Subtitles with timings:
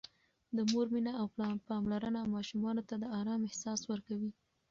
[0.55, 1.25] د مور مینه او
[1.67, 4.31] پاملرنه ماشومانو ته د آرام احساس ورکوي.